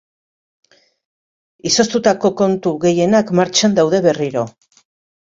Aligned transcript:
Izoztutako 1.71 2.33
kontu 2.41 2.75
gehienak 2.89 3.33
martxan 3.41 3.81
daude 3.81 4.05
berriro. 4.11 4.51